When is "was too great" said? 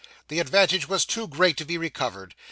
0.89-1.57